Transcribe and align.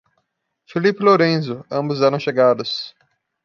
Felipe 0.65 0.99
e 0.99 1.05
Lorenzo, 1.05 1.63
ambos 1.69 2.01
eram 2.01 2.19
chegados. 2.19 2.95